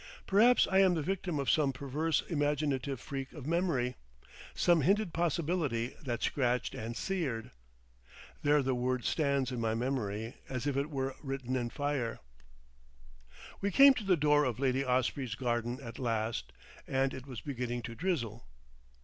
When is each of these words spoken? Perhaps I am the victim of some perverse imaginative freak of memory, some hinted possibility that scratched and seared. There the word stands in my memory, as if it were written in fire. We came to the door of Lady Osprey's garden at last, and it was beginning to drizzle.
Perhaps 0.25 0.67
I 0.71 0.79
am 0.79 0.95
the 0.95 1.03
victim 1.03 1.37
of 1.37 1.47
some 1.47 1.71
perverse 1.71 2.23
imaginative 2.27 2.99
freak 2.99 3.33
of 3.33 3.45
memory, 3.45 3.97
some 4.55 4.81
hinted 4.81 5.13
possibility 5.13 5.93
that 6.03 6.23
scratched 6.23 6.73
and 6.73 6.97
seared. 6.97 7.51
There 8.41 8.63
the 8.63 8.73
word 8.73 9.05
stands 9.05 9.51
in 9.51 9.61
my 9.61 9.75
memory, 9.75 10.37
as 10.49 10.65
if 10.65 10.75
it 10.75 10.89
were 10.89 11.15
written 11.21 11.55
in 11.55 11.69
fire. 11.69 12.17
We 13.61 13.69
came 13.69 13.93
to 13.93 14.03
the 14.03 14.17
door 14.17 14.43
of 14.43 14.57
Lady 14.57 14.83
Osprey's 14.83 15.35
garden 15.35 15.79
at 15.83 15.99
last, 15.99 16.51
and 16.87 17.13
it 17.13 17.27
was 17.27 17.41
beginning 17.41 17.83
to 17.83 17.93
drizzle. 17.93 18.47